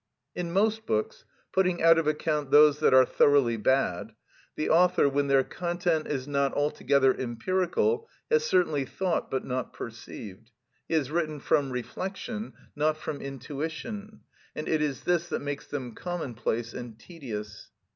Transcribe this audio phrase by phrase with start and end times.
[0.33, 4.13] In most books, putting out of account those that are thoroughly bad,
[4.55, 10.49] the author, when their content is not altogether empirical, has certainly thought but not perceived;
[10.87, 14.21] he has written from reflection, not from intuition,
[14.55, 17.69] and it is this that makes them commonplace and tedious.